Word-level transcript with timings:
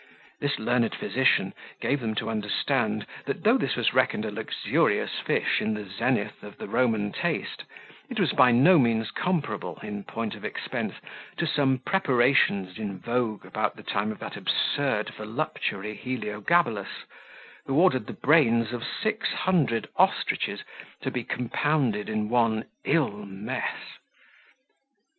This 0.39 0.57
learned 0.57 0.95
physician 0.95 1.53
gave 1.79 1.99
them 1.99 2.15
to 2.15 2.27
understand, 2.31 3.05
that 3.27 3.43
though 3.43 3.59
this 3.59 3.75
was 3.75 3.93
reckoned 3.93 4.25
a 4.25 4.31
luxurious 4.31 5.19
fish 5.19 5.61
in 5.61 5.75
the 5.75 5.85
zenith 5.87 6.41
of 6.41 6.57
the 6.57 6.67
Roman 6.67 7.11
taste, 7.11 7.65
it 8.09 8.19
was 8.19 8.31
by 8.33 8.51
no 8.51 8.79
means 8.79 9.11
comparable, 9.11 9.77
in 9.83 10.03
point 10.03 10.33
of 10.33 10.43
expense, 10.43 10.95
to 11.37 11.45
some 11.45 11.77
preparations 11.77 12.79
in 12.79 12.97
vogue 12.97 13.45
about 13.45 13.75
the 13.75 13.83
time 13.83 14.11
of 14.11 14.17
that 14.17 14.35
absurd 14.35 15.11
voluptuary 15.15 15.93
Heliogabalus, 15.93 17.05
who 17.67 17.75
ordered 17.79 18.07
the 18.07 18.13
brains 18.13 18.71
of 18.73 18.83
six 18.83 19.29
hundred 19.31 19.87
ostriches 19.97 20.63
to 21.01 21.11
be 21.11 21.23
compounded 21.23 22.09
in 22.09 22.27
one 22.27 22.65
illness. 22.85 23.99